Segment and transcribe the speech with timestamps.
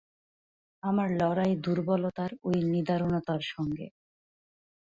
[0.83, 3.87] আমার লড়াই দুর্বলতার ঐ নিদারুণতার সঙ্গে।